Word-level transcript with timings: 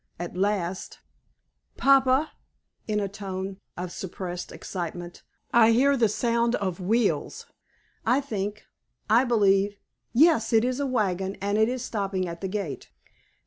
At 0.17 0.35
last: 0.35 0.97
"Papa!" 1.77 2.31
in 2.87 2.99
a 2.99 3.07
tone 3.07 3.57
of 3.77 3.91
suppressed 3.91 4.51
excitement 4.51 5.21
"I 5.53 5.73
hear 5.73 5.95
the 5.95 6.09
sound 6.09 6.55
of 6.55 6.79
wheels. 6.79 7.45
I 8.03 8.19
think 8.19 8.63
I 9.11 9.25
believe 9.25 9.77
yes, 10.11 10.53
it 10.53 10.65
is 10.65 10.79
a 10.79 10.87
wagon, 10.87 11.37
and 11.39 11.59
it 11.59 11.69
is 11.69 11.85
stopping 11.85 12.27
at 12.27 12.41
the 12.41 12.47
gate. 12.47 12.89